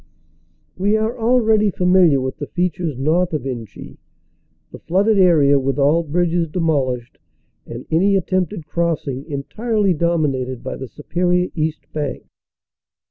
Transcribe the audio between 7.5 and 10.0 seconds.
and any attempted crossing entirely